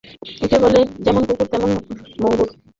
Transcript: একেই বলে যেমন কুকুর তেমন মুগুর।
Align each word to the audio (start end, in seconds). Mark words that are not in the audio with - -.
একেই 0.43 0.61
বলে 0.63 0.79
যেমন 1.05 1.21
কুকুর 1.27 1.47
তেমন 1.51 1.69
মুগুর। 2.21 2.49